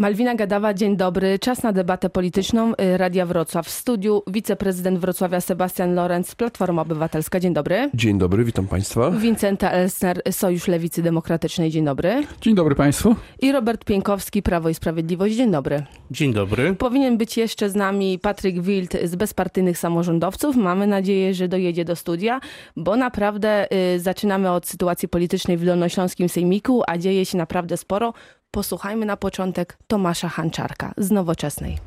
Malwina 0.00 0.34
Gadawa, 0.34 0.74
dzień 0.74 0.96
dobry. 0.96 1.38
Czas 1.38 1.62
na 1.62 1.72
debatę 1.72 2.10
polityczną 2.10 2.72
y, 2.72 2.96
Radia 2.96 3.26
Wrocław. 3.26 3.66
W 3.66 3.70
studiu 3.70 4.22
wiceprezydent 4.26 4.98
Wrocławia 4.98 5.40
Sebastian 5.40 5.94
Lorenz, 5.94 6.34
Platforma 6.34 6.82
Obywatelska. 6.82 7.40
Dzień 7.40 7.54
dobry. 7.54 7.90
Dzień 7.94 8.18
dobry, 8.18 8.44
witam 8.44 8.66
Państwa. 8.66 9.10
Wincenta 9.10 9.70
Elsner, 9.70 10.22
Sojusz 10.30 10.68
Lewicy 10.68 11.02
Demokratycznej. 11.02 11.70
Dzień 11.70 11.84
dobry. 11.84 12.26
Dzień 12.40 12.54
dobry 12.54 12.74
Państwu. 12.74 13.16
I 13.42 13.52
Robert 13.52 13.84
Pienkowski, 13.84 14.42
Prawo 14.42 14.68
i 14.68 14.74
Sprawiedliwość. 14.74 15.34
Dzień 15.34 15.50
dobry. 15.50 15.82
Dzień 16.10 16.32
dobry. 16.32 16.74
Powinien 16.74 17.18
być 17.18 17.36
jeszcze 17.36 17.70
z 17.70 17.74
nami 17.74 18.18
Patryk 18.18 18.62
Wild 18.62 18.96
z 19.04 19.16
Bezpartyjnych 19.16 19.78
Samorządowców. 19.78 20.56
Mamy 20.56 20.86
nadzieję, 20.86 21.34
że 21.34 21.48
dojedzie 21.48 21.84
do 21.84 21.96
studia, 21.96 22.40
bo 22.76 22.96
naprawdę 22.96 23.66
y, 23.94 24.00
zaczynamy 24.00 24.50
od 24.50 24.66
sytuacji 24.66 25.08
politycznej 25.08 25.56
w 25.56 25.64
Dolnośląskim 25.64 26.28
Sejmiku, 26.28 26.82
a 26.86 26.98
dzieje 26.98 27.26
się 27.26 27.38
naprawdę 27.38 27.76
sporo. 27.76 28.12
Posłuchajmy 28.50 29.06
na 29.06 29.16
początek 29.16 29.78
Tomasza 29.86 30.28
Hanczarka 30.28 30.94
z 30.96 31.10
Nowoczesnej. 31.10 31.78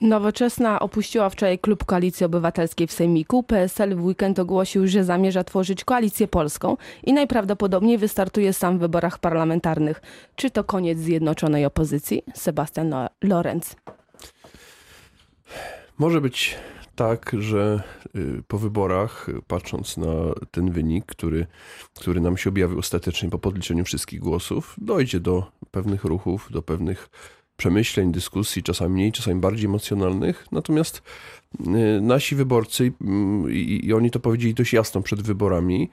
Nowoczesna 0.00 0.80
opuściła 0.80 1.30
wczoraj 1.30 1.58
klub 1.58 1.84
Koalicji 1.84 2.26
Obywatelskiej 2.26 2.86
w 2.86 2.92
Sejmiku. 2.92 3.42
PSL 3.42 3.96
w 3.96 4.04
weekend 4.04 4.38
ogłosił, 4.38 4.86
że 4.86 5.04
zamierza 5.04 5.44
tworzyć 5.44 5.84
koalicję 5.84 6.28
polską 6.28 6.76
i 7.02 7.12
najprawdopodobniej 7.12 7.98
wystartuje 7.98 8.52
sam 8.52 8.78
w 8.78 8.80
wyborach 8.80 9.18
parlamentarnych. 9.18 10.02
Czy 10.36 10.50
to 10.50 10.64
koniec 10.64 10.98
zjednoczonej 10.98 11.64
opozycji? 11.64 12.22
Sebastian 12.34 12.94
Lorenz. 13.22 13.76
Może 15.98 16.20
być 16.20 16.56
tak, 16.96 17.36
że 17.38 17.82
y, 18.16 18.42
po 18.48 18.58
wyborach, 18.58 19.26
patrząc 19.46 19.96
na 19.96 20.12
ten 20.50 20.70
wynik, 20.70 21.06
który, 21.06 21.46
który 21.94 22.20
nam 22.20 22.36
się 22.36 22.50
objawił 22.50 22.78
ostatecznie 22.78 23.30
po 23.30 23.38
podliczeniu 23.38 23.84
wszystkich 23.84 24.20
głosów, 24.20 24.74
dojdzie 24.78 25.20
do 25.20 25.52
pewnych 25.70 26.04
ruchów, 26.04 26.48
do 26.50 26.62
pewnych 26.62 27.08
przemyśleń, 27.56 28.12
dyskusji, 28.12 28.62
czasami 28.62 28.94
mniej, 28.94 29.12
czasami 29.12 29.40
bardziej 29.40 29.66
emocjonalnych. 29.66 30.46
Natomiast 30.52 30.98
y, 30.98 31.02
nasi 32.00 32.34
wyborcy, 32.36 32.92
mm, 33.00 33.52
i, 33.52 33.92
oni 33.92 34.10
to 34.10 34.20
powiedzieli 34.20 34.54
dość 34.54 34.72
jasno 34.72 35.02
przed 35.02 35.22
wyborami, 35.22 35.90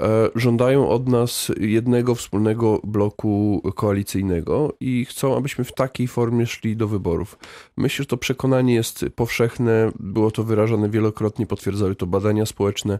e, 0.00 0.30
żądają 0.34 0.88
od 0.88 1.08
nas 1.08 1.52
jednego 1.60 2.14
wspólnego 2.14 2.80
bloku 2.84 3.62
koalicyjnego 3.74 4.76
i 4.80 5.04
chcą, 5.04 5.36
abyśmy 5.36 5.64
w 5.64 5.72
takiej 5.72 6.08
formie 6.08 6.46
szli 6.46 6.76
do 6.76 6.88
wyborów. 6.88 7.38
Myślę, 7.76 8.02
że 8.02 8.06
to 8.06 8.16
przekonanie 8.16 8.74
jest 8.74 9.04
powszechne, 9.14 9.92
było 10.00 10.30
to 10.30 10.44
wyrażane 10.44 10.90
wielokrotnie, 10.90 11.46
potwierdzały 11.46 11.94
to 11.94 12.06
badania 12.06 12.46
społeczne. 12.46 12.98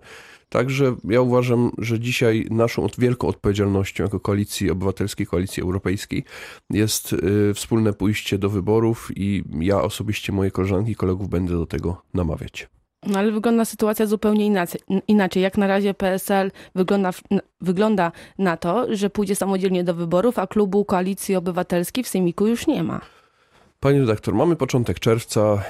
Także 0.48 0.96
ja 1.04 1.20
uważam, 1.20 1.70
że 1.78 2.00
dzisiaj 2.00 2.46
naszą 2.50 2.86
wielką 2.98 3.28
odpowiedzialnością 3.28 4.04
jako 4.04 4.20
Koalicji 4.20 4.70
Obywatelskiej, 4.70 5.26
Koalicji 5.26 5.62
Europejskiej 5.62 6.24
jest 6.70 7.12
y, 7.12 7.54
wspólne 7.54 7.92
pójście 7.92 8.38
do 8.38 8.50
wyborów 8.50 9.10
i 9.16 9.44
ja 9.60 9.82
osobiście, 9.82 10.32
moje 10.32 10.50
koleżanki 10.50 10.92
i 10.92 10.94
kolegów 10.94 11.28
będę 11.28 11.52
do 11.52 11.66
tego 11.66 12.03
namawiać. 12.14 12.68
No 13.06 13.18
ale 13.18 13.32
wygląda 13.32 13.64
sytuacja 13.64 14.06
zupełnie 14.06 14.46
inaczej. 14.46 14.80
inaczej. 15.08 15.42
Jak 15.42 15.58
na 15.58 15.66
razie 15.66 15.94
PSL 15.94 16.50
wygląda, 16.74 17.10
wygląda 17.60 18.12
na 18.38 18.56
to, 18.56 18.96
że 18.96 19.10
pójdzie 19.10 19.36
samodzielnie 19.36 19.84
do 19.84 19.94
wyborów, 19.94 20.38
a 20.38 20.46
klubu 20.46 20.84
Koalicji 20.84 21.36
Obywatelskiej 21.36 22.04
w 22.04 22.08
Sejmiku 22.08 22.46
już 22.46 22.66
nie 22.66 22.82
ma. 22.82 23.00
Pani 23.80 24.00
redaktor, 24.00 24.34
mamy 24.34 24.56
początek 24.56 25.00
czerwca. 25.00 25.62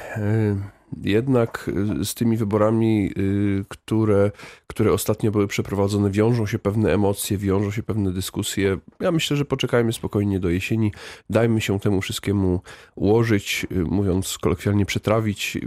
Jednak 1.03 1.71
y, 2.01 2.05
z 2.05 2.15
tymi 2.15 2.37
wyborami, 2.37 3.11
y, 3.19 3.65
które, 3.69 4.31
które 4.67 4.93
ostatnio 4.93 5.31
były 5.31 5.47
przeprowadzone, 5.47 6.11
wiążą 6.11 6.47
się 6.47 6.59
pewne 6.59 6.95
emocje, 6.95 7.39
wiążą 7.39 7.71
się 7.71 7.83
pewne 7.83 8.13
dyskusje. 8.13 8.79
Ja 9.01 9.13
myślę, 9.13 9.37
że 9.37 9.45
poczekajmy 9.45 9.93
spokojnie 9.93 10.41
do 10.41 10.49
jesieni, 10.49 10.93
dajmy 11.31 11.61
się 11.61 11.81
temu 11.81 12.01
wszystkiemu 12.01 12.61
ułożyć, 12.95 13.67
y, 13.73 13.85
mówiąc 13.85 14.39
kolokwialnie, 14.39 14.87
przetrawić. 14.87 15.59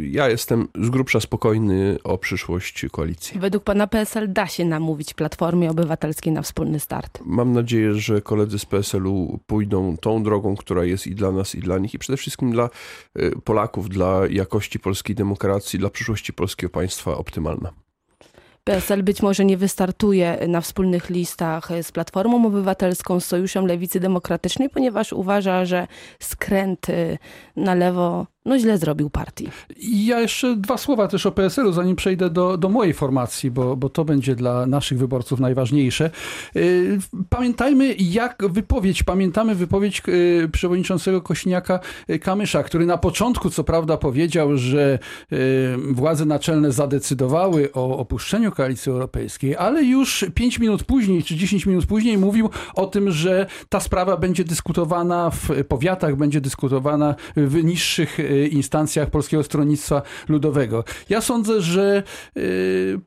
Ja 0.00 0.28
jestem 0.28 0.68
z 0.80 0.90
grubsza 0.90 1.20
spokojny 1.20 1.98
o 2.04 2.18
przyszłość 2.18 2.86
koalicji. 2.92 3.40
Według 3.40 3.64
pana 3.64 3.86
PSL 3.86 4.32
da 4.32 4.46
się 4.46 4.64
namówić 4.64 5.14
Platformie 5.14 5.70
Obywatelskiej 5.70 6.32
na 6.32 6.42
wspólny 6.42 6.80
start? 6.80 7.18
Mam 7.24 7.52
nadzieję, 7.52 7.94
że 7.94 8.22
koledzy 8.22 8.58
z 8.58 8.64
PSL-u 8.64 9.38
pójdą 9.46 9.96
tą 9.96 10.22
drogą, 10.22 10.56
która 10.56 10.84
jest 10.84 11.06
i 11.06 11.14
dla 11.14 11.32
nas, 11.32 11.54
i 11.54 11.58
dla 11.60 11.78
nich, 11.78 11.94
i 11.94 11.98
przede 11.98 12.16
wszystkim 12.16 12.52
dla 12.52 12.70
Polaków, 13.44 13.88
dla 13.88 14.20
jakości 14.30 14.57
jakości 14.58 14.78
polskiej 14.78 15.16
demokracji, 15.16 15.78
dla 15.78 15.90
przyszłości 15.90 16.32
polskiego 16.32 16.70
państwa 16.70 17.16
optymalna. 17.16 17.72
PSL 18.64 19.02
być 19.02 19.22
może 19.22 19.44
nie 19.44 19.56
wystartuje 19.56 20.38
na 20.48 20.60
wspólnych 20.60 21.10
listach 21.10 21.68
z 21.82 21.92
Platformą 21.92 22.46
Obywatelską, 22.46 23.20
z 23.20 23.24
Sojuszem 23.24 23.66
Lewicy 23.66 24.00
Demokratycznej, 24.00 24.70
ponieważ 24.70 25.12
uważa, 25.12 25.64
że 25.64 25.86
skręt 26.20 26.86
na 27.56 27.74
lewo 27.74 28.26
no 28.44 28.58
źle 28.58 28.78
zrobił 28.78 29.10
partii. 29.10 29.48
Ja 29.80 30.20
jeszcze 30.20 30.56
dwa 30.56 30.76
słowa 30.76 31.08
też 31.08 31.26
o 31.26 31.32
PSL-u, 31.32 31.72
zanim 31.72 31.96
przejdę 31.96 32.30
do, 32.30 32.56
do 32.56 32.68
mojej 32.68 32.94
formacji, 32.94 33.50
bo, 33.50 33.76
bo 33.76 33.88
to 33.88 34.04
będzie 34.04 34.34
dla 34.34 34.66
naszych 34.66 34.98
wyborców 34.98 35.40
najważniejsze. 35.40 36.10
Y, 36.56 36.98
pamiętajmy, 37.28 37.94
jak 37.98 38.42
wypowiedź, 38.48 39.02
pamiętamy 39.02 39.54
wypowiedź 39.54 40.02
y, 40.08 40.48
przewodniczącego 40.52 41.22
Kośniaka 41.22 41.80
y, 42.10 42.18
Kamysza, 42.18 42.62
który 42.62 42.86
na 42.86 42.98
początku 42.98 43.50
co 43.50 43.64
prawda 43.64 43.96
powiedział, 43.96 44.56
że 44.56 44.98
władze 45.92 46.24
naczelne 46.24 46.72
zadecydowały 46.72 47.72
o 47.72 47.98
opuszczeniu 47.98 48.52
koalicji 48.52 48.92
europejskiej, 48.92 49.56
ale 49.56 49.84
już 49.84 50.24
5 50.34 50.58
minut 50.58 50.84
później, 50.84 51.22
czy 51.22 51.36
10 51.36 51.66
minut 51.66 51.86
później 51.86 52.18
mówił 52.18 52.50
o 52.74 52.86
tym, 52.86 53.10
że 53.10 53.46
ta 53.68 53.80
sprawa 53.80 54.16
będzie 54.16 54.44
dyskutowana 54.44 55.30
w 55.30 55.64
powiatach, 55.64 56.16
będzie 56.16 56.40
dyskutowana 56.40 57.14
w 57.36 57.64
niższych 57.64 58.18
instancjach 58.50 59.10
Polskiego 59.10 59.42
Stronnictwa 59.42 60.02
Ludowego. 60.28 60.84
Ja 61.08 61.20
sądzę, 61.20 61.60
że 61.60 62.02
y, 62.36 63.00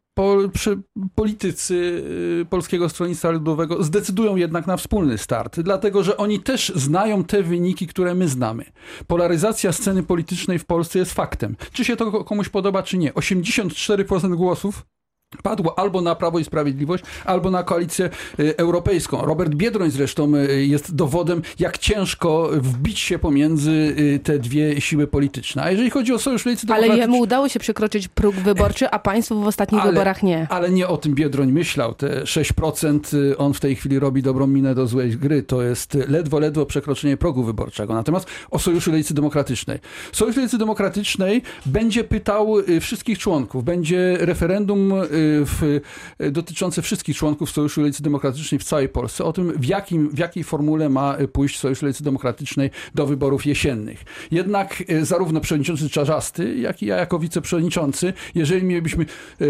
politycy 1.16 2.04
y, 2.42 2.46
Polskiego 2.50 2.90
Stronnictwa 2.90 3.32
Ludowego 3.32 3.84
zdecydują 3.84 4.36
jednak 4.36 4.68
na 4.68 4.78
wspólny 4.78 5.18
start, 5.18 5.60
dlatego 5.60 6.04
że 6.04 6.18
oni 6.18 6.40
też 6.40 6.72
znają 6.76 7.24
te 7.24 7.44
wyniki, 7.44 7.88
które 7.88 8.16
my 8.16 8.28
znamy. 8.28 8.66
Polaryzacja 9.08 9.72
sceny 9.72 10.04
politycznej 10.04 10.60
w 10.60 10.66
Polsce 10.66 11.00
jest 11.00 11.14
faktem. 11.14 11.56
Czy 11.74 11.86
się 11.86 11.96
to 11.96 12.24
komuś 12.24 12.50
podoba, 12.50 12.84
czy 12.84 12.98
nie. 12.98 13.14
84% 13.14 14.36
głosów 14.36 14.86
padło 15.44 15.80
albo 15.80 16.02
na 16.02 16.16
Prawo 16.16 16.40
i 16.40 16.44
Sprawiedliwość, 16.44 17.04
albo 17.26 17.52
na 17.52 17.64
koalicję 17.64 18.10
y, 18.40 18.58
europejską. 18.58 19.26
Robert 19.26 19.56
Biedroń 19.56 19.92
zresztą 19.92 20.36
y, 20.36 20.66
jest 20.66 20.96
dowodem, 20.96 21.42
jak 21.60 21.78
ciężko 21.78 22.50
wbić 22.54 23.00
się 23.00 23.20
pomiędzy 23.20 23.72
y, 23.72 24.20
te 24.24 24.40
dwie 24.40 24.82
siły 24.82 25.08
polityczne. 25.08 25.64
A 25.64 25.72
jeżeli 25.72 25.90
chodzi 25.90 26.14
o 26.14 26.20
Sojusz 26.20 26.46
Lewicy 26.46 26.68
Ale 26.70 26.88
jemu 26.88 27.20
udało 27.20 27.50
się 27.50 27.60
przekroczyć 27.60 28.08
próg 28.08 28.36
wyborczy, 28.36 28.90
a 28.90 29.00
państwu 29.00 29.42
w 29.42 29.48
ostatnich 29.48 29.82
ale, 29.82 29.92
wyborach 29.92 30.24
nie. 30.24 30.48
Ale 30.50 30.70
nie 30.70 30.88
o 30.88 30.98
tym 30.98 31.16
Biedroń 31.16 31.52
myślał. 31.52 31.94
Te 31.94 32.24
6% 32.24 33.18
on 33.38 33.54
w 33.54 33.60
tej 33.60 33.76
chwili 33.76 34.00
robi 34.00 34.22
dobrą 34.24 34.48
minę 34.48 34.76
do 34.76 34.88
złej 34.88 35.10
gry. 35.10 35.44
To 35.44 35.62
jest 35.62 35.94
ledwo, 35.94 36.40
ledwo 36.40 36.66
przekroczenie 36.66 37.18
progu 37.18 37.44
wyborczego. 37.44 37.94
Natomiast 37.94 38.28
o 38.52 38.60
Sojuszu 38.60 38.92
Lewicy 38.92 39.14
Demokratycznej. 39.14 39.80
Sojusz 40.12 40.36
Lewicy 40.36 40.58
Demokratycznej 40.58 41.42
będzie 41.66 42.04
pytał 42.04 42.56
wszystkich 42.82 43.20
członków. 43.20 43.64
Będzie 43.64 44.18
referendum 44.20 44.94
w, 45.46 45.80
dotyczące 46.32 46.82
wszystkich 46.82 47.18
członków 47.18 47.52
Sojuszu 47.52 47.82
Lewicy 47.82 48.04
Demokratycznej 48.04 48.60
w 48.60 48.64
całej 48.64 48.90
Polsce 48.90 49.24
o 49.24 49.34
tym, 49.34 49.52
w, 49.52 49.66
jakim, 49.66 50.10
w 50.10 50.18
jakiej 50.18 50.44
formule 50.44 50.90
ma 50.90 51.18
pójść 51.34 51.60
Sojusz 51.60 51.82
Lewicy 51.82 52.04
Demokratycznej 52.04 52.70
do 52.96 53.06
wyborów 53.06 53.46
jesiennych. 53.46 54.04
Jednak 54.32 54.84
e, 54.88 55.06
zarówno 55.06 55.42
przewodniczący 55.42 55.90
Czarzasty, 55.90 56.56
jak 56.56 56.84
i 56.84 56.86
ja 56.86 56.96
jako 56.96 57.20
wiceprzewodniczący, 57.20 58.14
jeżeli 58.36 58.64
mielibyśmy 58.64 59.04
e, 59.04 59.46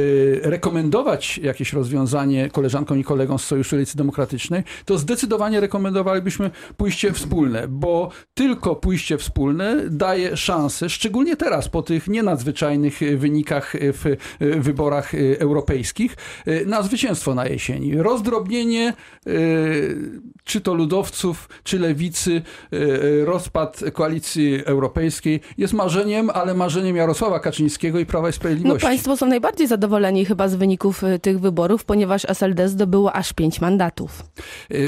rekomendować 0.50 1.38
jakieś 1.38 1.74
rozwiązanie 1.74 2.50
koleżankom 2.50 3.00
i 3.00 3.04
kolegom 3.04 3.40
z 3.40 3.44
Sojuszu 3.44 3.76
Lewicy 3.76 3.98
Demokratycznej, 3.98 4.64
to 4.86 4.98
zdecydowanie 4.98 5.60
rekomendowalibyśmy 5.60 6.52
pójście 6.78 7.14
wspólne, 7.14 7.68
bo 7.68 8.10
tylko 8.34 8.76
pójście 8.76 9.18
wspólne 9.18 9.90
daje 9.90 10.38
szansę, 10.38 10.90
szczególnie 10.90 11.36
teraz 11.36 11.70
po 11.70 11.82
tych 11.82 12.08
nienadzwyczajnych 12.08 13.00
wynikach 13.18 13.74
w 13.80 14.16
wyborach 14.40 15.12
europejskich, 15.40 15.61
europejskich 15.62 16.18
y, 16.48 16.66
na 16.66 16.82
zwycięstwo 16.82 17.36
na 17.36 17.46
jesieni. 17.48 17.98
Rozdrobnienie 17.98 18.94
y, 19.28 20.22
czy 20.44 20.62
to 20.62 20.74
ludowców, 20.74 21.50
czy 21.64 21.80
lewicy, 21.80 22.42
y, 22.74 23.26
rozpad 23.26 23.84
koalicji 23.94 24.66
europejskiej 24.66 25.40
jest 25.58 25.74
marzeniem, 25.74 26.30
ale 26.30 26.54
marzeniem 26.54 26.96
Jarosława 26.96 27.40
Kaczyńskiego 27.40 28.00
i 28.00 28.06
Prawa 28.06 28.30
i 28.30 28.34
Sprawiedliwości. 28.34 28.86
No 28.86 28.90
państwo 28.90 29.18
są 29.18 29.26
najbardziej 29.26 29.68
zadowoleni 29.68 30.26
chyba 30.26 30.48
z 30.48 30.56
wyników 30.56 31.02
tych 31.22 31.40
wyborów, 31.40 31.86
ponieważ 31.86 32.26
SLD 32.26 32.70
zdobyło 32.70 33.14
aż 33.14 33.34
pięć 33.34 33.62
mandatów. 33.62 34.24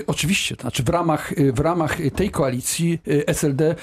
Oczywiście, 0.07 0.55
to 0.55 0.61
znaczy 0.61 0.83
w 0.83 0.89
ramach, 0.89 1.33
w 1.53 1.59
ramach 1.59 1.97
tej 2.15 2.29
koalicji 2.29 2.99
SLD 3.27 3.75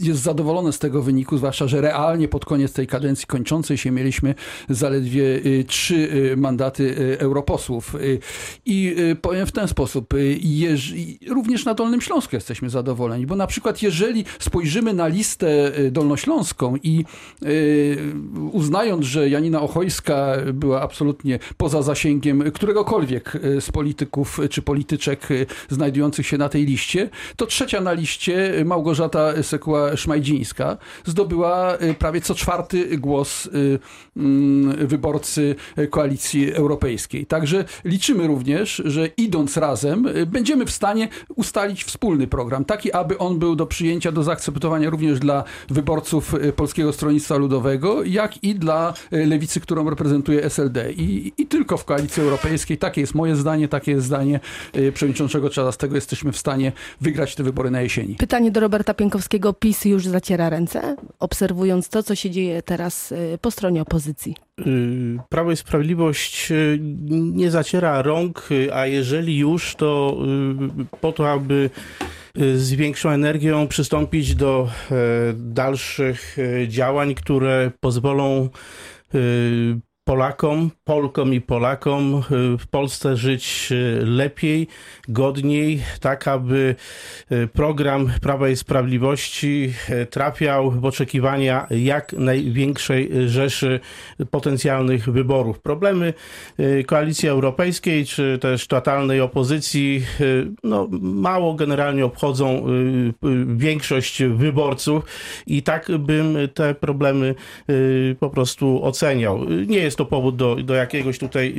jest 0.00 0.22
zadowolone 0.22 0.72
z 0.72 0.78
tego 0.78 1.02
wyniku, 1.02 1.36
zwłaszcza, 1.36 1.66
że 1.68 1.80
realnie 1.80 2.28
pod 2.28 2.44
koniec 2.44 2.72
tej 2.72 2.86
kadencji 2.86 3.26
kończącej 3.26 3.78
się 3.78 3.90
mieliśmy 3.90 4.34
zaledwie 4.68 5.40
trzy 5.66 6.08
mandaty 6.36 7.16
europosłów. 7.18 7.96
I 8.66 8.96
powiem 9.22 9.46
w 9.46 9.52
ten 9.52 9.68
sposób, 9.68 10.14
również 11.28 11.64
na 11.64 11.74
Dolnym 11.74 12.00
Śląsku 12.00 12.36
jesteśmy 12.36 12.70
zadowoleni, 12.70 13.26
bo 13.26 13.36
na 13.36 13.46
przykład 13.46 13.82
jeżeli 13.82 14.24
spojrzymy 14.38 14.94
na 14.94 15.08
listę 15.08 15.72
dolnośląską 15.90 16.76
i 16.82 17.04
uznając, 18.52 19.04
że 19.04 19.28
Janina 19.28 19.62
Ochojska 19.62 20.36
była 20.52 20.82
absolutnie 20.82 21.38
poza 21.56 21.82
zasięgiem 21.82 22.52
któregokolwiek 22.52 23.32
z 23.60 23.70
polityków 23.70 24.40
czy 24.50 24.62
polityczek 24.62 25.28
znajdujących 25.68 26.26
się 26.26 26.38
na 26.38 26.48
tej 26.48 26.66
liście, 26.66 27.10
to 27.36 27.46
trzecia 27.46 27.80
na 27.80 27.92
liście 27.92 28.52
Małgorzata 28.64 29.32
Sekuła-Szmajdzińska 29.42 30.76
zdobyła 31.04 31.78
prawie 31.98 32.20
co 32.20 32.34
czwarty 32.34 32.98
głos 32.98 33.48
mm, 34.16 34.86
wyborcy 35.40 35.90
koalicji 35.90 36.52
europejskiej. 36.52 37.26
Także 37.26 37.64
liczymy 37.84 38.26
również, 38.26 38.82
że 38.84 39.06
idąc 39.06 39.56
razem 39.56 40.08
będziemy 40.26 40.66
w 40.66 40.70
stanie 40.70 41.08
ustalić 41.36 41.84
wspólny 41.84 42.26
program, 42.26 42.64
taki 42.64 42.92
aby 42.92 43.18
on 43.18 43.38
był 43.38 43.56
do 43.56 43.66
przyjęcia, 43.66 44.12
do 44.12 44.22
zaakceptowania 44.22 44.90
również 44.90 45.18
dla 45.18 45.44
wyborców 45.68 46.34
Polskiego 46.56 46.92
Stronnictwa 46.92 47.36
Ludowego, 47.36 48.04
jak 48.04 48.44
i 48.44 48.54
dla 48.54 48.94
lewicy, 49.10 49.60
którą 49.60 49.90
reprezentuje 49.90 50.44
SLD. 50.44 50.92
I, 50.92 51.32
i 51.38 51.46
tylko 51.46 51.76
w 51.76 51.84
koalicji 51.84 52.22
europejskiej, 52.22 52.78
takie 52.78 53.00
jest 53.00 53.14
moje 53.14 53.36
zdanie, 53.36 53.68
takie 53.68 53.92
jest 53.92 54.06
zdanie 54.06 54.40
przewodniczącego 54.94 55.50
Czadastego, 55.50 55.94
jesteśmy 55.94 56.32
w 56.32 56.38
stanie 56.38 56.72
wygrać 57.00 57.34
te 57.34 57.42
wybory 57.42 57.70
na 57.70 57.80
jesieni. 57.82 58.14
Pytanie 58.14 58.50
do 58.50 58.60
Roberta 58.60 58.94
Pienkowskiego. 58.94 59.52
PiS 59.52 59.84
już 59.84 60.06
zaciera 60.06 60.48
ręce, 60.50 60.96
obserwując 61.18 61.88
to, 61.88 62.02
co 62.02 62.14
się 62.14 62.30
dzieje 62.30 62.62
teraz 62.62 63.14
po 63.40 63.50
stronie 63.50 63.82
opozycji. 63.82 64.34
Y, 64.66 65.18
Prawo 65.28 65.52
i 65.52 65.56
Sprawiedliwość 65.56 66.52
y, 66.52 66.78
nie 67.10 67.50
zaciera 67.50 68.02
rąk, 68.02 68.48
a 68.72 68.86
jeżeli 68.86 69.38
już, 69.38 69.74
to 69.74 70.18
po 71.00 71.12
to, 71.12 71.30
aby 71.30 71.70
z 72.54 72.72
większą 72.72 73.10
energią 73.10 73.68
przystąpić 73.68 74.34
do 74.34 74.68
dalszych 75.34 76.36
działań, 76.68 77.14
które 77.14 77.70
pozwolą 77.80 78.48
Polakom, 80.10 80.70
Polkom 80.84 81.34
i 81.34 81.40
Polakom 81.40 82.22
y, 82.54 82.58
w 82.58 82.66
Polsce 82.66 83.16
żyć 83.16 83.68
y, 83.72 84.06
lepiej, 84.06 84.66
godniej, 85.08 85.82
tak 86.00 86.28
aby 86.28 86.74
y, 87.32 87.48
program 87.52 88.10
Prawa 88.20 88.48
i 88.48 88.56
Sprawiedliwości 88.56 89.72
trafiał 90.10 90.70
w 90.70 90.84
oczekiwania 90.84 91.66
jak 91.70 92.12
największej 92.12 93.10
rzeszy 93.26 93.80
potencjalnych 94.30 95.10
wyborów. 95.12 95.60
Problemy 95.60 96.14
koalicji 96.86 97.28
europejskiej 97.28 98.06
czy 98.06 98.38
też 98.40 98.66
totalnej 98.66 99.20
opozycji 99.20 100.04
no, 100.64 100.88
mało 101.00 101.54
generalnie 101.54 102.04
obchodzą 102.04 102.66
większość 103.46 104.22
wyborców 104.22 105.04
i 105.46 105.62
tak 105.62 105.98
bym 105.98 106.36
te 106.54 106.74
problemy 106.74 107.34
po 108.20 108.30
prostu 108.30 108.84
oceniał. 108.84 109.44
Nie 109.44 109.78
jest 109.78 109.99
to 110.00 110.06
powód 110.06 110.36
do, 110.36 110.56
do 110.56 110.74
jakiegoś 110.74 111.18
tutaj 111.18 111.54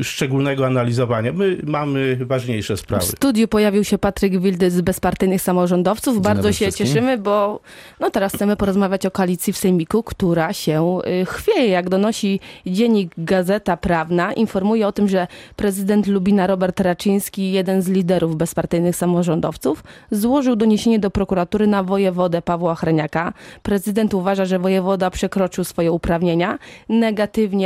y, 0.00 0.04
szczególnego 0.04 0.66
analizowania. 0.66 1.32
My 1.32 1.56
mamy 1.66 2.18
ważniejsze 2.20 2.76
sprawy. 2.76 3.04
W 3.04 3.08
studiu 3.08 3.48
pojawił 3.48 3.84
się 3.84 3.98
Patryk 3.98 4.40
Wildy 4.40 4.70
z 4.70 4.80
bezpartyjnych 4.80 5.42
samorządowców. 5.42 6.14
Dzień 6.14 6.22
Bardzo 6.22 6.52
się 6.52 6.64
wszystkim. 6.64 6.86
cieszymy, 6.86 7.18
bo 7.18 7.60
no 8.00 8.10
teraz 8.10 8.34
chcemy 8.34 8.56
porozmawiać 8.56 9.06
o 9.06 9.10
koalicji 9.10 9.52
w 9.52 9.56
Sejmiku, 9.56 10.02
która 10.02 10.52
się 10.52 10.98
y, 11.22 11.26
chwieje. 11.26 11.68
Jak 11.68 11.88
donosi 11.88 12.40
dziennik 12.66 13.12
Gazeta 13.18 13.76
Prawna, 13.76 14.32
informuje 14.32 14.86
o 14.86 14.92
tym, 14.92 15.08
że 15.08 15.26
prezydent 15.56 16.06
Lubina 16.06 16.46
Robert 16.46 16.80
Raczyński, 16.80 17.52
jeden 17.52 17.82
z 17.82 17.88
liderów 17.88 18.36
bezpartyjnych 18.36 18.96
samorządowców, 18.96 19.84
złożył 20.10 20.56
doniesienie 20.56 20.98
do 20.98 21.10
prokuratury 21.10 21.66
na 21.66 21.82
wojewodę 21.82 22.42
Pawła 22.42 22.74
Chreniaka. 22.74 23.32
Prezydent 23.62 24.14
uważa, 24.14 24.44
że 24.44 24.58
wojewoda 24.58 25.10
przekroczył 25.10 25.64
swoje 25.64 25.92
uprawnienia. 25.92 26.58
Negatywnie 26.88 27.57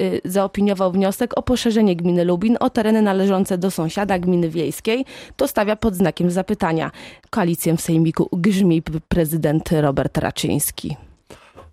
Y, 0.00 0.20
zaopiniował 0.24 0.92
wniosek 0.92 1.38
o 1.38 1.42
poszerzenie 1.42 1.96
gminy 1.96 2.24
Lubin 2.24 2.56
o 2.60 2.70
tereny 2.70 3.02
należące 3.02 3.58
do 3.58 3.70
sąsiada 3.70 4.18
gminy 4.18 4.50
wiejskiej. 4.50 5.04
To 5.36 5.48
stawia 5.48 5.76
pod 5.76 5.94
znakiem 5.94 6.30
zapytania. 6.30 6.90
Koalicję 7.30 7.76
w 7.76 7.80
Sejmiku 7.80 8.28
grzmi 8.32 8.82
prezydent 9.08 9.70
Robert 9.72 10.18
Raczyński. 10.18 10.96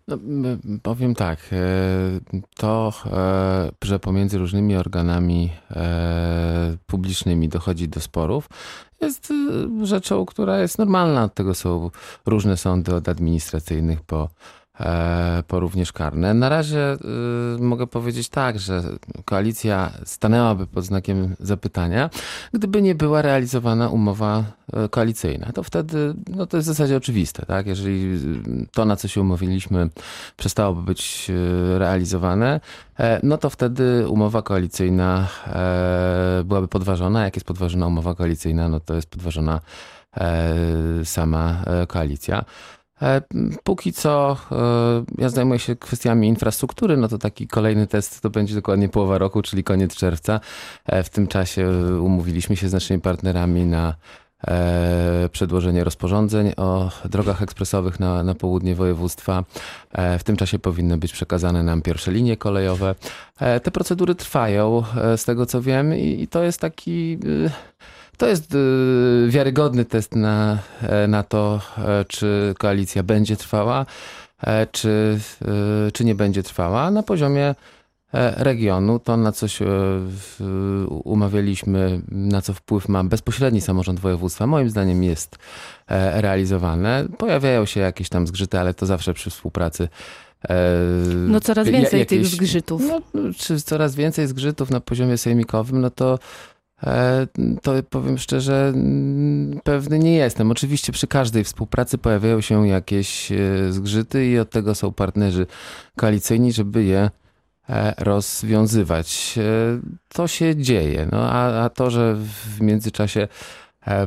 No, 0.07 0.50
powiem 0.83 1.16
tak, 1.16 1.39
e, 1.51 1.57
to, 2.56 2.94
e, 3.06 3.71
że 3.83 4.00
pomiędzy 4.00 4.38
różnymi 4.38 4.75
organami 4.75 5.50
e, 5.71 6.77
publicznymi 6.88 7.50
dochodzi 7.50 7.88
do 7.88 8.00
sporów, 8.00 8.50
jest 9.01 9.33
rzeczą, 9.83 10.25
która 10.25 10.60
jest 10.60 10.77
normalna. 10.77 11.24
Od 11.24 11.33
tego 11.33 11.56
są 11.56 11.92
różne 12.25 12.57
sądy, 12.57 12.95
od 12.95 13.10
administracyjnych 13.10 14.01
po 14.01 14.30
po 15.48 15.60
również 15.60 15.94
karne. 15.94 16.34
Na 16.34 16.50
razie 16.50 16.94
y, 17.58 17.62
mogę 17.62 17.88
powiedzieć 17.88 18.30
tak, 18.30 18.60
że 18.60 18.84
koalicja 19.26 19.92
stanęłaby 20.06 20.68
pod 20.68 20.86
znakiem 20.86 21.36
zapytania, 21.40 22.10
gdyby 22.54 22.81
nie 22.81 22.96
była 22.96 23.22
realizowana 23.22 23.90
umowa 23.90 24.44
e, 24.74 24.90
koalicyjna. 24.90 25.52
To 25.54 25.64
wtedy, 25.64 26.14
no 26.36 26.46
to 26.46 26.58
jest 26.58 26.70
w 26.70 26.72
zasadzie 26.72 26.98
oczywiste, 26.98 27.46
tak? 27.46 27.68
Jeżeli 27.68 28.20
to, 28.72 28.86
na 28.86 28.96
co 28.96 29.08
się 29.08 29.22
umówiliśmy, 29.22 29.90
przestałoby 30.38 30.81
być 30.81 31.31
realizowane, 31.78 32.60
e, 33.00 33.20
no 33.24 33.38
to 33.38 33.50
wtedy 33.50 34.10
umowa 34.10 34.42
koalicyjna 34.42 35.28
byłaby 36.46 36.68
podważona. 36.68 37.24
Jak 37.24 37.36
jest 37.36 37.48
podważona 37.48 37.88
umowa 37.88 38.16
koalicyjna, 38.16 38.70
no 38.70 38.80
to 38.80 38.94
jest 38.94 39.10
podważona 39.10 39.62
sama 41.04 41.64
koalicja. 41.88 42.46
E, 43.01 43.22
póki 43.63 43.94
co 43.94 44.38
e, 44.51 45.22
ja 45.22 45.30
zajmuję 45.30 45.60
się 45.60 45.75
kwestiami 45.75 46.28
infrastruktury, 46.28 46.98
no 46.98 47.07
to 47.07 47.18
taki 47.18 47.48
kolejny 47.48 47.88
test 47.88 48.22
to 48.22 48.30
będzie 48.30 48.56
dokładnie 48.56 48.90
połowa 48.90 49.18
roku, 49.18 49.42
czyli 49.42 49.63
koniec 49.63 49.96
czerwca. 49.96 50.40
E, 50.86 51.04
w 51.04 51.10
tym 51.10 51.28
czasie 51.28 51.69
umówiliśmy 52.01 52.56
się 52.56 52.69
z 52.69 52.74
naszymi 52.74 53.01
partnerami 53.01 53.66
na 53.66 53.96
przedłożenie 55.31 55.84
rozporządzeń 55.84 56.51
o 56.57 56.90
drogach 57.06 57.42
ekspresowych 57.42 58.00
na, 58.00 58.24
na 58.24 58.36
południe 58.36 58.75
województwa. 58.75 59.44
W 60.19 60.24
tym 60.24 60.38
czasie 60.38 60.60
powinny 60.60 60.98
być 60.98 61.13
przekazane 61.13 61.63
nam 61.63 61.81
pierwsze 61.81 62.12
linie 62.12 62.38
kolejowe. 62.38 62.95
Te 63.63 63.72
procedury 63.72 64.16
trwają, 64.16 64.84
z 65.18 65.25
tego 65.25 65.45
co 65.45 65.62
wiem, 65.62 65.95
i, 65.95 66.22
i 66.22 66.28
to 66.28 66.44
jest 66.44 66.62
taki 66.62 67.19
to 68.19 68.27
jest 68.27 68.56
y, 68.56 69.27
wiarygodny 69.30 69.86
test 69.86 70.16
na, 70.16 70.57
e, 70.81 71.07
na 71.07 71.24
to, 71.24 71.62
e, 71.77 72.06
czy 72.07 72.54
koalicja 72.57 73.04
będzie 73.04 73.35
trwała, 73.38 73.85
e, 74.42 74.68
czy, 74.68 75.19
czy 75.94 76.06
nie 76.06 76.16
będzie 76.16 76.44
trwała. 76.44 76.92
Na 76.92 77.04
poziomie 77.04 77.56
regionu, 78.38 78.99
to 78.99 79.18
na 79.18 79.31
coś 79.31 79.59
umawialiśmy, 81.04 82.02
na 82.07 82.42
co 82.42 82.54
wpływ 82.54 82.90
ma 82.90 83.04
bezpośredni 83.04 83.61
samorząd 83.61 83.99
województwa, 83.99 84.47
moim 84.47 84.69
zdaniem 84.69 85.04
jest 85.04 85.38
realizowane. 86.14 87.06
Pojawiają 87.18 87.66
się 87.66 87.80
jakieś 87.80 88.09
tam 88.09 88.28
zgrzyty, 88.28 88.59
ale 88.59 88.73
to 88.73 88.85
zawsze 88.85 89.14
przy 89.14 89.30
współpracy 89.30 89.88
no 91.28 91.40
coraz 91.40 91.68
więcej 91.68 91.99
jakieś, 91.99 92.19
tych 92.19 92.28
zgrzytów. 92.28 92.81
No, 92.88 93.02
czy 93.38 93.61
coraz 93.61 93.95
więcej 93.95 94.28
zgrzytów 94.28 94.69
na 94.69 94.80
poziomie 94.80 95.18
sejmikowym, 95.18 95.81
no 95.81 95.90
to 95.90 96.19
to 97.62 97.71
powiem 97.90 98.18
szczerze, 98.18 98.71
mm, 98.76 99.59
pewny 99.64 100.00
nie 100.00 100.14
jestem. 100.16 100.52
Oczywiście 100.52 100.92
przy 100.92 101.07
każdej 101.07 101.44
współpracy 101.44 101.98
pojawiają 101.98 102.42
się 102.42 102.68
jakieś 102.68 103.31
e, 103.31 103.38
zgrzyty 103.69 104.26
i 104.26 104.40
od 104.40 104.50
tego 104.50 104.76
są 104.76 104.94
partnerzy 104.94 105.48
koalicyjni, 105.95 106.54
żeby 106.54 106.83
je 106.83 107.09
e, 107.69 107.94
rozwiązywać. 107.98 109.40
To 110.14 110.28
się 110.28 110.56
dzieje. 110.56 111.07
No, 111.12 111.31
a, 111.31 111.64
a 111.64 111.69
to, 111.69 111.90
że 111.90 112.16
w 112.16 112.62
międzyczasie 112.62 113.28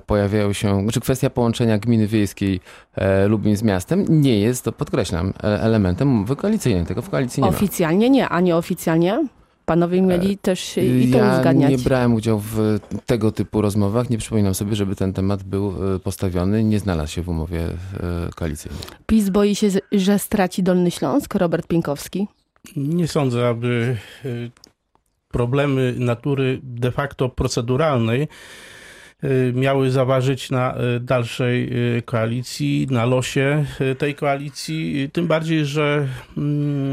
pojawiają 0.07 0.53
się, 0.53 0.77
czy 0.77 0.83
znaczy 0.83 1.01
kwestia 1.01 1.31
połączenia 1.31 1.79
gminy 1.79 2.07
wiejskiej 2.07 2.61
Lubin 3.29 3.57
z 3.57 3.63
miastem 3.63 4.05
nie 4.09 4.41
jest, 4.41 4.65
to 4.65 4.73
podkreślam, 4.73 5.33
elementem 5.43 6.09
umowy 6.09 6.37
koalicyjnej. 6.37 6.87
Tego 6.87 7.03
w 7.03 7.11
koalicji 7.11 7.43
nie 7.43 7.49
Oficjalnie 7.49 8.09
ma. 8.09 8.15
nie, 8.15 8.29
a 8.29 8.41
nieoficjalnie? 8.41 9.25
Panowie 9.65 10.03
mieli 10.03 10.39
też 10.39 10.77
i 10.77 11.11
to 11.13 11.19
ja 11.19 11.37
uzgadniać. 11.39 11.71
nie 11.71 11.79
brałem 11.79 12.15
udziału 12.15 12.41
w 12.41 12.79
tego 13.07 13.33
typu 13.33 13.61
rozmowach. 13.61 14.11
Nie 14.11 14.19
przypominam 14.19 14.55
sobie, 14.55 14.77
żeby 14.77 14.97
ten 14.97 15.13
temat 15.13 15.43
był 15.43 15.95
e, 15.95 15.99
postawiony. 15.99 16.65
Nie 16.65 16.79
znalazł 16.79 17.13
się 17.13 17.23
w 17.23 17.29
umowie 17.29 17.61
e, 17.61 17.71
koalicyjnej. 18.35 18.83
PiS 19.07 19.31
boi 19.31 19.55
się, 19.55 19.69
że 19.93 20.19
straci 20.19 20.63
Dolny 20.63 20.91
Śląsk? 20.91 21.35
Robert 21.35 21.67
Pienkowski? 21.67 22.27
Nie 22.77 23.09
sądzę, 23.09 23.49
aby 23.49 23.97
e, 24.25 24.29
problemy 25.29 25.95
natury 25.99 26.61
de 26.63 26.91
facto 26.91 27.29
proceduralnej 27.29 28.29
miały 29.55 29.91
zaważyć 29.91 30.51
na 30.51 30.75
dalszej 31.01 31.71
koalicji, 32.05 32.87
na 32.91 33.05
losie 33.05 33.65
tej 33.99 34.15
koalicji. 34.15 35.11
Tym 35.13 35.27
bardziej, 35.27 35.67
że 35.67 36.09
mm, 36.37 36.93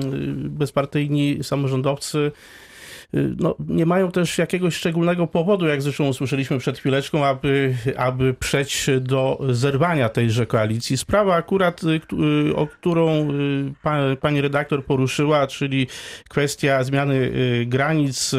bezpartyjni 0.49 1.43
samorządowcy 1.43 2.31
no, 3.13 3.55
nie 3.67 3.85
mają 3.85 4.11
też 4.11 4.37
jakiegoś 4.37 4.75
szczególnego 4.75 5.27
powodu, 5.27 5.67
jak 5.67 5.81
zresztą 5.81 6.07
usłyszeliśmy 6.07 6.59
przed 6.59 6.77
chwileczką, 6.79 7.25
aby, 7.25 7.75
aby 7.97 8.33
przejść 8.33 8.85
do 9.01 9.39
zerwania 9.49 10.09
tejże 10.09 10.45
koalicji. 10.45 10.97
Sprawa 10.97 11.35
akurat, 11.35 11.83
y, 11.83 12.01
y, 12.49 12.55
o 12.55 12.67
którą 12.67 13.27
pani 14.21 14.41
redaktor 14.41 14.85
poruszyła, 14.85 15.47
czyli 15.47 15.87
kwestia 16.29 16.83
zmiany 16.83 17.31
granic 17.65 18.35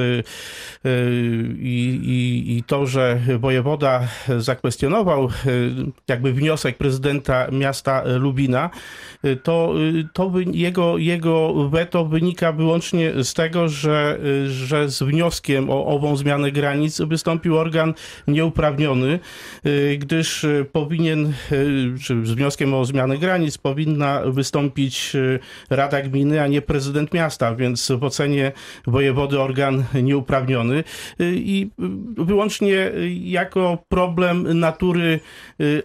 i, 1.59 2.01
i, 2.05 2.57
i 2.57 2.63
to, 2.63 2.87
że 2.87 3.21
wojewoda 3.39 4.09
zakwestionował 4.39 5.29
jakby 6.09 6.33
wniosek 6.33 6.77
prezydenta 6.77 7.47
miasta 7.53 8.03
Lubina, 8.19 8.71
to, 9.43 9.75
to 10.13 10.33
jego, 10.53 10.99
jego 10.99 11.69
weto 11.69 12.05
wynika 12.05 12.53
wyłącznie 12.53 13.25
z 13.25 13.35
tego, 13.35 13.69
że 13.69 14.19
że 14.61 14.89
z 14.89 15.03
wnioskiem 15.03 15.71
o 15.71 15.87
ową 15.87 16.17
zmianę 16.17 16.53
granic 16.53 17.01
wystąpił 17.01 17.59
organ 17.59 17.95
nieuprawniony, 18.29 19.19
y, 19.67 19.99
gdyż 20.01 20.45
y, 20.45 20.67
powinien, 20.73 21.33
y, 21.53 21.95
czy 22.03 22.27
z 22.27 22.31
wnioskiem 22.31 22.75
o 22.75 22.85
zmianę 22.85 23.19
granic 23.19 23.59
powinna 23.59 24.23
wystąpić 24.27 25.17
Rada 25.71 26.03
Gminy, 26.03 26.43
a 26.43 26.47
nie 26.47 26.63
prezydent 26.63 27.15
miasta, 27.15 27.55
więc 27.55 27.91
w 27.91 28.05
ocenie 28.05 28.53
wojewody 28.87 29.41
organ 29.41 29.85
nieuprawniony. 30.03 30.85
I 31.21 31.71
wyłącznie 32.17 32.91
jako 33.25 33.79
problem 33.89 34.59
natury 34.59 35.21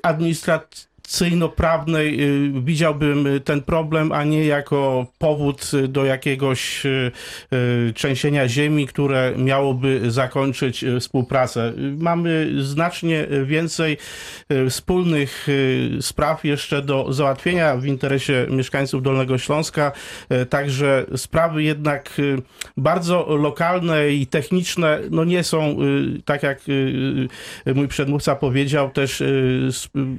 administracyjnej 0.04 0.95
konstytucyjno-prawnej 1.06 2.22
y, 2.22 2.62
widziałbym 2.62 3.28
y, 3.28 3.40
ten 3.40 3.62
problem, 3.62 4.12
a 4.12 4.24
nie 4.24 4.46
jako 4.46 5.06
powód 5.18 5.72
do 5.88 6.06
jakiegoś 6.06 6.86
y, 6.86 7.12
trzęsienia 7.96 8.48
ziemi, 8.48 8.88
które 8.88 9.34
miałoby 9.38 10.12
zakończyć 10.12 10.86
współpracę. 11.00 11.74
Mamy 11.98 12.52
znacznie 12.60 13.28
więcej 13.46 13.98
wspólnych 14.70 15.48
spraw 16.02 16.46
jeszcze 16.46 16.82
do 16.82 17.14
załatwienia 17.14 17.76
w 17.76 17.86
interesie 17.86 18.48
mieszkańców 18.50 19.04
Dolnego 19.04 19.38
Śląska, 19.38 19.92
także 20.50 21.06
sprawy 21.16 21.64
jednak 21.64 22.10
bardzo 22.78 23.36
lokalne 23.36 24.10
i 24.10 24.28
techniczne 24.28 25.00
no 25.12 25.24
nie 25.24 25.44
są, 25.44 25.78
tak 26.26 26.44
jak 26.44 26.60
mój 27.76 27.88
przedmówca 27.88 28.36
powiedział, 28.36 28.90
też 28.90 29.24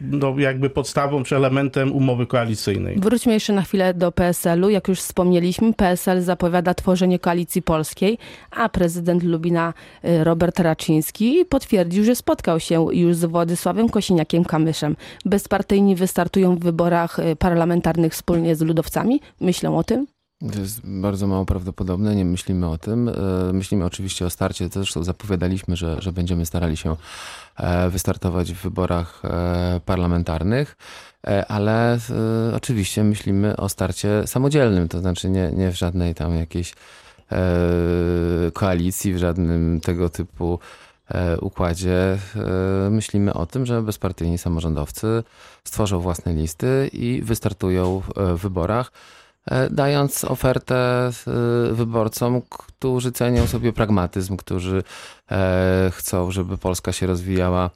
no 0.00 0.34
jakby 0.38 0.70
podstawą 0.76 1.24
czy 1.24 1.36
elementem 1.36 1.92
umowy 1.92 2.26
koalicyjnej. 2.26 2.96
Wróćmy 3.00 3.32
jeszcze 3.32 3.52
na 3.52 3.62
chwilę 3.62 3.94
do 3.94 4.12
PSL-u. 4.12 4.70
Jak 4.70 4.88
już 4.88 5.00
wspomnieliśmy, 5.00 5.74
PSL 5.74 6.22
zapowiada 6.22 6.74
tworzenie 6.74 7.18
koalicji 7.18 7.62
polskiej, 7.62 8.18
a 8.50 8.68
prezydent 8.68 9.22
Lubina 9.22 9.74
y, 10.04 10.24
Robert 10.24 10.58
Raczyński 10.58 11.44
potwierdził, 11.48 12.04
że 12.04 12.14
spotkał 12.14 12.60
się 12.60 12.86
już 12.92 13.16
z 13.16 13.24
Władysławem 13.24 13.88
Kosiniakiem-Kamyszem. 13.88 14.94
Bezpartyjni 15.24 15.96
wystartują 15.96 16.56
w 16.56 16.60
wyborach 16.60 17.18
y, 17.18 17.36
parlamentarnych 17.36 18.12
wspólnie 18.12 18.56
z 18.56 18.60
ludowcami. 18.60 19.20
Myślą 19.40 19.78
o 19.78 19.84
tym? 19.84 20.15
To 20.40 20.60
jest 20.60 20.80
bardzo 20.84 21.26
mało 21.26 21.44
prawdopodobne, 21.44 22.14
nie 22.14 22.24
myślimy 22.24 22.68
o 22.68 22.78
tym. 22.78 23.08
E, 23.08 23.12
myślimy 23.52 23.84
oczywiście 23.84 24.26
o 24.26 24.30
starcie, 24.30 24.68
zresztą 24.72 25.04
zapowiadaliśmy, 25.04 25.76
że, 25.76 26.02
że 26.02 26.12
będziemy 26.12 26.46
starali 26.46 26.76
się 26.76 26.96
e, 27.56 27.90
wystartować 27.90 28.52
w 28.52 28.62
wyborach 28.62 29.22
e, 29.24 29.80
parlamentarnych, 29.84 30.76
ale 31.48 31.98
oczywiście 32.56 33.04
myślimy 33.04 33.56
o 33.56 33.68
starcie 33.68 34.26
samodzielnym, 34.26 34.88
to 34.88 35.00
znaczy 35.00 35.30
nie, 35.30 35.52
nie 35.52 35.72
w 35.72 35.78
żadnej 35.78 36.14
tam 36.14 36.36
jakiejś 36.36 36.74
koalicji, 38.52 39.14
w 39.14 39.18
żadnym 39.18 39.80
tego 39.80 40.08
typu 40.08 40.58
układzie. 41.40 42.18
Myślimy 42.90 43.34
o 43.34 43.46
tym, 43.46 43.66
że 43.66 43.82
bezpartyjni 43.82 44.38
samorządowcy 44.38 45.22
stworzą 45.64 46.00
własne 46.00 46.34
listy 46.34 46.90
i 46.92 47.22
wystartują 47.22 48.02
w 48.16 48.40
wyborach. 48.40 48.92
E, 49.50 49.70
dając 49.70 50.24
ofertę 50.24 50.74
e, 51.08 51.12
wyborcom, 51.72 52.42
którzy 52.50 53.12
cenią 53.12 53.46
sobie 53.46 53.72
pragmatyzm, 53.72 54.36
którzy 54.36 54.82
e, 55.30 55.90
chcą, 55.94 56.30
żeby 56.30 56.58
Polska 56.58 56.92
się 56.92 57.06
rozwijała 57.06 57.70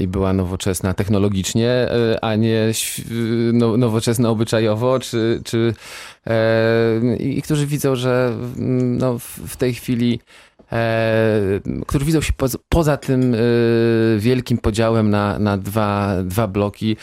i 0.00 0.08
była 0.08 0.32
nowoczesna 0.32 0.94
technologicznie, 0.94 1.88
a 2.22 2.34
nie 2.34 2.72
no, 3.52 3.76
nowoczesna 3.76 4.30
obyczajowo, 4.30 4.98
czy, 4.98 5.40
czy 5.44 5.74
i 7.18 7.42
którzy 7.42 7.66
widzą, 7.66 7.96
że 7.96 8.36
no, 8.56 9.18
w 9.46 9.56
tej 9.56 9.74
chwili 9.74 10.20
którzy 11.86 12.04
widzą 12.04 12.20
się 12.20 12.32
poza, 12.68 12.96
tym 12.96 13.36
wielkim 14.18 14.58
podziałem 14.58 15.10
na, 15.10 15.38
na 15.38 15.58
dwa, 15.58 16.14
dwa 16.24 16.46
bloki, 16.46 16.96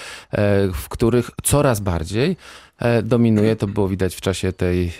w 0.73 0.89
których 0.89 1.29
coraz 1.43 1.79
bardziej 1.79 2.37
dominuje, 3.03 3.55
to 3.55 3.67
było 3.67 3.87
widać 3.87 4.15
w 4.15 4.21
czasie 4.21 4.53
tej 4.53 4.91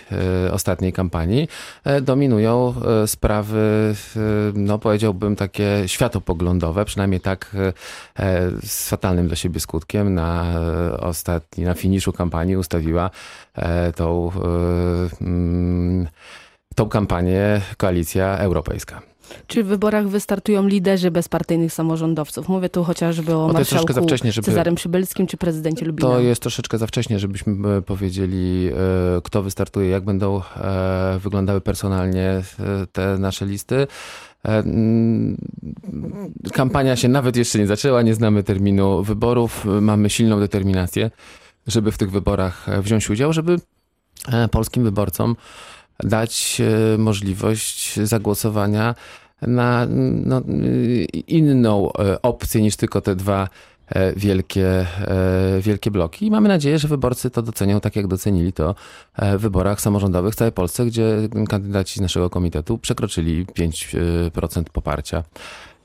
e, 0.46 0.52
ostatniej 0.52 0.92
kampanii, 0.92 1.48
e, 1.84 2.00
dominują 2.00 2.74
sprawy, 3.06 3.94
no 4.54 4.78
powiedziałbym 4.78 5.36
takie 5.36 5.82
światopoglądowe, 5.86 6.84
przynajmniej 6.84 7.20
tak 7.20 7.56
z 8.62 8.88
fatalnym 8.88 9.26
dla 9.26 9.36
siebie 9.36 9.60
skutkiem 9.60 10.14
na 10.14 10.54
ostatni, 10.98 11.64
na 11.64 11.74
finiszu 11.74 12.12
kampanii 12.12 12.56
ustawiła 12.56 13.10
tą, 13.96 14.32
mm, 15.20 16.08
tą 16.74 16.88
kampanię 16.88 17.60
Koalicja 17.76 18.38
Europejska. 18.38 19.11
Czy 19.46 19.64
w 19.64 19.66
wyborach 19.66 20.08
wystartują 20.08 20.66
liderzy 20.66 21.10
bezpartyjnych 21.10 21.72
samorządowców? 21.72 22.48
Mówię 22.48 22.68
tu 22.68 22.84
chociażby 22.84 23.34
o, 23.34 23.46
o 23.46 23.52
marszałku 23.52 23.92
za 23.92 24.02
wcześnie, 24.02 24.32
żeby... 24.32 24.46
Cezarym 24.46 24.74
Przybylskim 24.74 25.26
czy 25.26 25.36
prezydencie 25.36 25.84
Lubina. 25.86 26.08
To 26.08 26.20
jest 26.20 26.42
troszeczkę 26.42 26.78
za 26.78 26.86
wcześnie, 26.86 27.18
żebyśmy 27.18 27.68
e, 27.68 27.82
powiedzieli, 27.82 28.68
e, 28.68 29.20
kto 29.22 29.42
wystartuje, 29.42 29.88
jak 29.88 30.04
będą 30.04 30.42
e, 30.56 31.18
wyglądały 31.22 31.60
personalnie 31.60 32.42
te 32.92 33.18
nasze 33.18 33.46
listy. 33.46 33.86
Mm, 34.42 35.36
kampania 36.52 36.96
się 36.96 37.08
nawet 37.08 37.36
jeszcze 37.36 37.58
nie 37.58 37.66
zaczęła, 37.66 38.02
nie 38.02 38.14
znamy 38.14 38.42
terminu 38.42 39.02
wyborów. 39.02 39.64
Mamy 39.80 40.10
silną 40.10 40.40
determinację, 40.40 41.10
żeby 41.66 41.92
w 41.92 41.98
tych 41.98 42.10
wyborach 42.10 42.66
wziąć 42.82 43.10
udział, 43.10 43.32
żeby 43.32 43.56
polskim 44.50 44.84
wyborcom 44.84 45.36
dać 46.02 46.62
możliwość 46.98 48.00
zagłosowania 48.00 48.94
na 49.46 49.86
no, 50.24 50.42
inną 51.26 51.92
e, 51.92 52.22
opcję 52.22 52.62
niż 52.62 52.76
tylko 52.76 53.00
te 53.00 53.16
dwa 53.16 53.48
e, 53.88 54.12
wielkie, 54.16 54.68
e, 54.68 55.60
wielkie 55.60 55.90
bloki. 55.90 56.26
I 56.26 56.30
mamy 56.30 56.48
nadzieję, 56.48 56.78
że 56.78 56.88
wyborcy 56.88 57.30
to 57.30 57.42
docenią 57.42 57.80
tak, 57.80 57.96
jak 57.96 58.06
docenili 58.06 58.52
to 58.52 58.74
w 59.18 59.38
wyborach 59.38 59.80
samorządowych 59.80 60.34
w 60.34 60.36
całej 60.36 60.52
Polsce, 60.52 60.86
gdzie 60.86 61.16
kandydaci 61.48 61.98
z 61.98 62.02
naszego 62.02 62.30
komitetu 62.30 62.78
przekroczyli 62.78 63.46
5% 63.46 64.64
poparcia. 64.72 65.22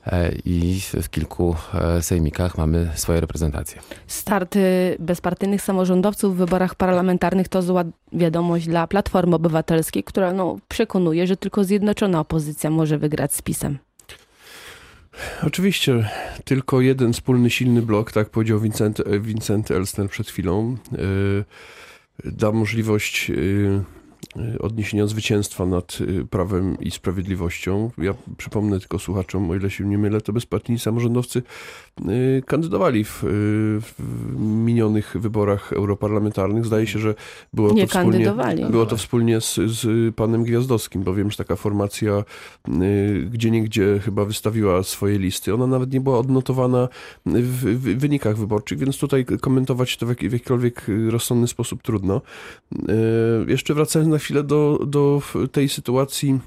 E, 0.06 0.32
i 0.44 0.80
w 1.02 1.10
kilku 1.10 1.56
e, 1.74 2.02
sejmikach 2.02 2.58
mamy 2.58 2.90
swoje 2.94 3.20
reprezentacje. 3.20 3.80
Start 4.06 4.54
bezpartyjnych 4.98 5.62
samorządowców 5.62 6.34
w 6.34 6.38
wyborach 6.38 6.74
parlamentarnych 6.74 7.48
to 7.48 7.62
zła 7.62 7.84
wiadomość 8.12 8.66
dla 8.66 8.86
Platformy 8.86 9.36
Obywatelskiej, 9.36 10.04
która 10.04 10.32
no, 10.32 10.56
przekonuje, 10.68 11.26
że 11.26 11.36
tylko 11.36 11.64
zjednoczona 11.64 12.20
opozycja 12.20 12.70
może 12.70 12.98
wygrać 12.98 13.34
z 13.34 13.42
PiSem. 13.42 13.78
Oczywiście, 15.42 16.08
tylko 16.44 16.80
jeden 16.80 17.12
wspólny, 17.12 17.50
silny 17.50 17.82
blok, 17.82 18.12
tak 18.12 18.30
powiedział 18.30 18.60
Vincent, 18.60 19.02
Vincent 19.20 19.70
Elsner 19.70 20.08
przed 20.08 20.28
chwilą, 20.28 20.76
yy, 20.92 21.44
da 22.24 22.52
możliwość 22.52 23.28
yy, 23.28 23.36
Y, 23.36 23.84
odniesienia 24.60 25.06
zwycięstwa 25.06 25.66
nad 25.66 25.98
y, 26.00 26.26
prawem 26.30 26.76
i 26.80 26.90
sprawiedliwością. 26.90 27.90
Ja 27.98 28.14
przypomnę 28.36 28.80
tylko 28.80 28.98
słuchaczom, 28.98 29.50
o 29.50 29.54
ile 29.54 29.70
się 29.70 29.84
nie 29.84 29.98
mylę, 29.98 30.20
to 30.20 30.32
bezpartyjni 30.32 30.78
samorządowcy 30.78 31.42
y, 32.08 32.42
kandydowali 32.46 33.04
w, 33.04 33.22
w 33.80 33.94
minionych 34.40 35.16
wyborach 35.20 35.72
europarlamentarnych. 35.72 36.64
Zdaje 36.64 36.86
się, 36.86 36.98
że 36.98 37.14
było 37.52 37.72
nie 37.72 37.86
to 37.86 37.98
wspólnie, 37.98 38.32
było 38.70 38.86
to 38.86 38.96
wspólnie 38.96 39.40
z, 39.40 39.54
z 39.54 40.14
panem 40.14 40.44
Gwiazdowskim, 40.44 41.02
bo 41.02 41.14
wiem, 41.14 41.30
że 41.30 41.36
taka 41.36 41.56
formacja 41.56 42.24
gdzie 43.30 43.50
niegdzie 43.50 44.00
chyba 44.04 44.24
wystawiła 44.24 44.82
swoje 44.82 45.18
listy. 45.18 45.54
Ona 45.54 45.66
nawet 45.66 45.92
nie 45.92 46.00
była 46.00 46.18
odnotowana 46.18 46.88
w, 47.26 47.64
w 47.64 47.98
wynikach 47.98 48.36
wyborczych, 48.36 48.78
więc 48.78 48.98
tutaj 48.98 49.24
komentować 49.40 49.96
to 49.96 50.06
w, 50.06 50.14
w 50.14 50.32
jakikolwiek 50.32 50.86
rozsądny 51.08 51.48
sposób 51.48 51.82
trudno. 51.82 52.20
Jeszcze 53.46 53.74
wracając 53.74 54.10
na 54.10 54.18
chwilę 54.18 54.27
do, 54.34 54.78
do 54.86 55.22
tej 55.52 55.68
sytuacji 55.68 56.40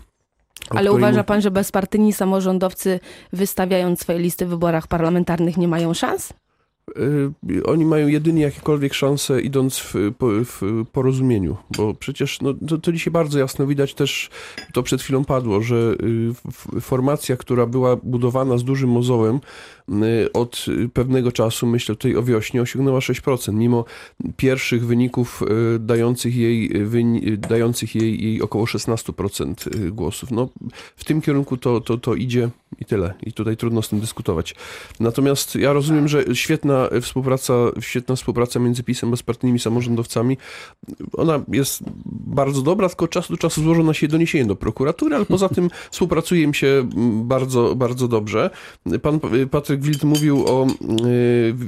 Ale 0.69 0.91
uważa 0.91 1.23
pan, 1.23 1.41
że 1.41 1.51
bezpartyjni 1.51 2.13
samorządowcy 2.13 3.00
wystawiając 3.33 4.00
swoje 4.00 4.19
listy 4.19 4.45
w 4.45 4.50
wyborach 4.50 4.88
parlamentarnych 4.88 5.57
nie 5.57 5.67
mają 5.67 5.93
szans? 5.93 6.33
Y, 7.50 7.65
Oni 7.65 7.85
mają 7.85 8.07
jedynie 8.07 8.41
jakiekolwiek 8.41 8.93
szanse 8.93 9.41
idąc 9.41 9.77
w, 9.77 9.93
w 10.45 10.85
porozumieniu, 10.91 11.57
bo 11.77 11.93
przecież 11.93 12.41
no, 12.41 12.53
to, 12.67 12.77
to 12.77 12.91
dzisiaj 12.91 13.11
bardzo 13.11 13.39
jasno 13.39 13.67
widać 13.67 13.93
też, 13.93 14.29
to 14.73 14.83
przed 14.83 15.01
chwilą 15.01 15.25
padło, 15.25 15.61
że 15.61 15.95
y, 16.75 16.81
formacja, 16.81 17.38
która 17.38 17.65
była 17.65 17.95
budowana 17.95 18.57
z 18.57 18.63
dużym 18.63 18.89
mozołem 18.89 19.39
od 20.33 20.65
y, 20.67 20.89
pewnego 20.89 21.31
czasu, 21.31 21.67
myślę 21.67 21.95
tutaj 21.95 22.15
o 22.15 22.24
wiośnie, 22.24 22.62
osiągnęła 22.62 23.00
6%, 23.00 23.53
mimo 23.53 23.86
pierwszych 24.38 24.86
wyników 24.86 25.41
y, 25.75 25.79
dających 25.79 26.36
jej, 26.36 26.77
y, 26.77 27.38
dających 27.38 27.95
jej, 27.95 28.24
jej 28.24 28.41
około 28.41 28.65
16% 28.65 29.75
y, 29.75 29.91
głosów. 29.91 30.31
No, 30.31 30.50
w 30.95 31.03
tym 31.03 31.21
kierunku 31.21 31.57
to, 31.57 31.81
to, 31.81 31.98
to 31.98 32.15
idzie 32.15 32.50
i 32.79 32.86
tyle. 32.86 33.13
I 33.24 33.33
tutaj 33.33 33.57
trudno 33.57 33.81
z 33.81 33.89
tym 33.89 34.00
dyskutować. 34.00 34.55
Natomiast 35.00 35.55
ja 35.55 35.74
rozumiem, 35.74 36.07
że 36.07 36.24
świetna 36.33 36.89
współpraca, 37.01 37.53
świetna 37.79 38.15
współpraca 38.15 38.60
między 38.60 38.83
PiSem, 38.83 39.12
bezpartyjnymi 39.12 39.60
samorządowcami, 39.60 40.38
ona 41.13 41.41
jest 41.48 41.83
bardzo 42.05 42.62
dobra, 42.62 42.89
tylko 42.89 43.05
od 43.05 43.12
czasu 43.12 43.33
do 43.33 43.38
czasu 43.38 43.63
złożą 43.63 43.83
na 43.83 43.93
siebie 43.93 44.12
doniesienie 44.12 44.45
do 44.45 44.55
prokuratury, 44.55 45.15
ale 45.15 45.25
poza 45.25 45.50
tym 45.50 45.69
współpracuje 45.91 46.41
im 46.41 46.53
się 46.53 46.89
bardzo, 47.24 47.75
bardzo 47.75 48.07
dobrze. 48.07 48.50
Pan 49.01 49.19
y, 49.33 49.48
Patryk 49.81 49.93
Wild 49.93 50.03
mówił 50.03 50.45
o, 50.47 50.67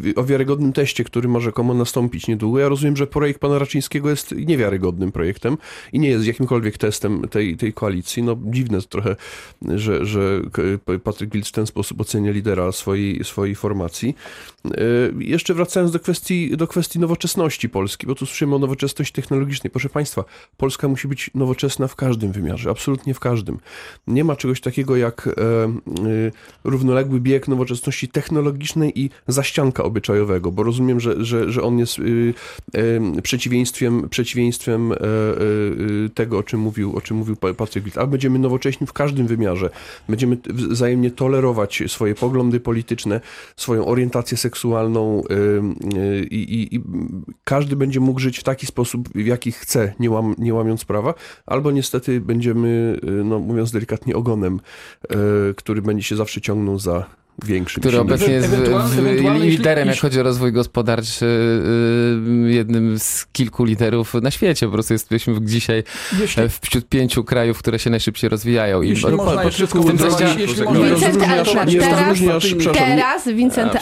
y, 0.10 0.16
o 0.16 0.24
wiarygodnym 0.24 0.74
teście, 0.74 1.04
który 1.04 1.28
ma 1.28 1.40
rzekomo 1.40 1.74
nastąpić 1.74 2.28
niedługo. 2.28 2.60
Ja 2.60 2.70
rozumiem, 2.70 2.98
że 2.98 3.08
projekt 3.08 3.40
pana 3.40 3.60
Raczyńskiego 3.60 4.10
jest 4.10 4.32
niewiarygodnym 4.32 5.12
projektem 5.12 5.58
i 5.94 6.00
nie 6.00 6.10
jest 6.10 6.26
jakimkolwiek 6.26 6.78
testem 6.78 7.28
tej, 7.30 7.58
tej 7.58 7.74
koalicji. 7.74 8.24
No 8.24 8.38
dziwne 8.46 8.82
trochę, 8.82 9.16
że, 9.76 10.06
że 10.06 10.42
Patryk 11.04 11.34
Wild 11.34 11.48
w 11.48 11.52
ten 11.52 11.68
sposób 11.68 12.02
ocenia 12.02 12.32
lidera 12.32 12.72
swojej, 12.72 13.24
swojej 13.24 13.56
formacji. 13.56 14.16
Y, 14.66 15.14
Jeszcze 15.20 15.54
wracając 15.54 15.92
do 15.92 16.00
kwestii, 16.00 16.58
do 16.58 16.68
kwestii 16.68 17.00
nowoczesności 17.00 17.70
Polski, 17.70 18.08
bo 18.08 18.16
tu 18.16 18.26
słyszymy 18.26 18.56
o 18.56 18.60
nowoczesności 18.60 19.14
technologicznej. 19.14 19.72
Proszę 19.72 19.90
Państwa, 19.90 20.24
Polska 20.58 20.88
musi 20.88 21.08
być 21.08 21.32
nowoczesna 21.36 21.88
w 21.88 21.96
każdym 21.96 22.32
wymiarze, 22.32 22.70
absolutnie 22.70 23.14
w 23.14 23.20
każdym. 23.20 23.60
Nie 24.08 24.24
ma 24.24 24.36
czegoś 24.36 24.62
takiego 24.62 24.96
jak 24.96 25.28
e, 25.28 25.32
y, 26.06 26.32
równoległy 26.64 27.20
bieg 27.20 27.48
nowoczesności 27.48 28.03
technologicznej 28.08 29.00
i 29.00 29.10
zaścianka 29.28 29.84
obyczajowego, 29.84 30.52
bo 30.52 30.64
rozumiem, 30.64 31.00
że, 31.00 31.26
że, 31.26 31.52
że 31.52 31.64
on 31.64 31.80
jest 31.80 32.00
y, 32.00 32.34
em, 32.74 33.22
przeciwieństwem, 33.22 34.10
przeciwieństwem 34.10 34.92
e, 34.92 34.96
e, 34.96 34.98
tego, 36.14 36.38
o 36.38 36.44
czym 36.44 36.60
mówił, 36.60 36.96
o 36.96 37.02
czym 37.02 37.18
mówił 37.18 37.36
pa- 37.36 37.54
Patryk 37.54 37.84
Wild. 37.84 37.98
A 37.98 38.08
będziemy 38.08 38.40
nowocześni 38.40 38.88
w 38.88 38.94
każdym 38.94 39.28
wymiarze. 39.28 39.70
Będziemy 40.10 40.38
wzajemnie 40.50 41.12
tolerować 41.12 41.84
swoje 41.88 42.16
poglądy 42.16 42.60
polityczne, 42.60 43.22
swoją 43.58 43.86
orientację 43.86 44.38
seksualną 44.38 45.24
y, 45.24 46.28
i, 46.32 46.82
każdy 47.44 47.76
będzie 47.76 48.00
mógł 48.00 48.20
żyć 48.20 48.40
w 48.40 48.44
taki 48.44 48.66
sposób, 48.66 49.10
w 49.16 49.26
jaki 49.26 49.52
chce, 49.52 49.94
nie, 50.00 50.10
łam, 50.10 50.36
nie 50.38 50.54
łamiąc 50.54 50.86
prawa, 50.86 51.14
albo 51.46 51.72
niestety 51.72 52.22
będziemy, 52.22 53.00
no 53.24 53.40
mówiąc 53.40 53.72
delikatnie, 53.72 54.16
ogonem, 54.16 54.60
który 55.56 55.82
będzie 55.82 56.04
się 56.04 56.16
zawsze 56.16 56.42
ciągnął 56.42 56.80
za 56.80 57.06
większym. 57.46 57.82
Który 57.82 57.92
silnym. 57.98 58.08
obecnie 58.14 58.34
jest 58.34 58.48
w, 58.48 58.54
Ewentualnie- 58.54 58.96
w, 58.96 59.00
ewentualnie 59.00 59.46
jeśli- 59.46 59.58
liderem, 59.58 59.88
jak 59.88 59.96
jeśli- 59.96 60.02
chodzi 60.02 60.20
o 60.20 60.24
rozwój 60.24 60.52
gospodarczy, 60.52 61.26
y, 62.48 62.52
jednym 62.54 63.00
z 63.00 63.26
kilku 63.32 63.64
liderów 63.66 64.14
na 64.14 64.32
świecie. 64.32 64.66
Po 64.66 64.72
prostu 64.72 64.94
jesteśmy 64.94 65.36
dzisiaj 65.42 65.84
Jeśli, 66.20 66.44
e, 66.44 66.50
wśród 66.62 66.90
pięciu 66.90 67.24
krajów, 67.24 67.60
które 67.60 67.80
się 67.80 67.90
najszybciej 67.90 68.30
rozwijają. 68.30 68.82
I 68.82 68.90
jeśli 68.90 69.12
można 69.12 69.34
po- 69.42 69.44
jeszcze 69.44 69.68
w 69.68 69.72
tym 69.72 69.82
można 69.82 69.94
Vincent 69.94 71.16
nie 71.16 71.28
teraz- 71.28 71.48
Teraz 71.48 73.28
Vincent 73.28 73.74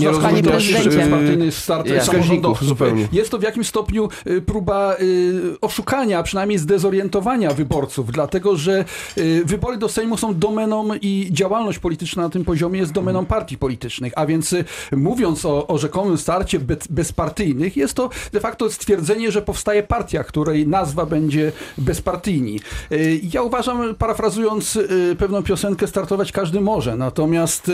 nie 0.00 0.12
panie 0.12 0.42
prezydencie. 0.42 0.90
bezpartyjny 0.90 1.52
start 1.52 1.88
Ja. 1.88 2.04
samorządowców. 2.04 2.68
Zupełnie. 2.68 3.08
Jest 3.12 3.30
to 3.30 3.38
w 3.38 3.42
jakimś 3.42 3.66
stopniu 3.66 4.08
y, 4.26 4.40
próba 4.42 4.96
y, 5.00 5.60
oszukania, 5.60 6.18
a 6.18 6.22
przynajmniej 6.22 6.58
zdezorientowania 6.58 7.50
wyborców, 7.50 8.12
dlatego 8.12 8.56
że 8.56 8.84
y, 9.18 9.42
wybory 9.44 9.76
do 9.76 9.88
Sejmu 9.88 10.16
są 10.16 10.38
domeną 10.38 10.88
i 11.02 11.28
działalność 11.30 11.78
polityczna 11.78 12.22
na 12.22 12.28
tym 12.30 12.44
poziomie 12.44 12.80
jest 12.80 12.92
domeną 12.98 13.26
partii 13.26 13.58
politycznych, 13.58 14.12
a 14.16 14.26
więc 14.26 14.52
y, 14.52 14.64
mówiąc 14.92 15.44
o, 15.44 15.66
o 15.66 15.78
rzekomym 15.78 16.18
starcie 16.18 16.60
bez, 16.60 16.78
bezpartyjnych, 16.90 17.76
jest 17.76 17.94
to 17.94 18.10
de 18.32 18.40
facto 18.40 18.70
stwierdzenie, 18.70 19.32
że 19.32 19.42
powstaje 19.42 19.82
partia, 19.82 20.24
której 20.24 20.66
nazwa 20.66 21.06
będzie 21.06 21.52
bezpartyjni. 21.78 22.60
Y, 22.92 23.20
Ja 23.32 23.42
uważam, 23.42 23.94
parafrazując 23.94 24.76
y, 24.76 25.16
pewną 25.18 25.42
piosenkę, 25.42 25.86
startować 25.86 26.32
każdy 26.32 26.60
może, 26.60 26.96
natomiast 26.96 27.70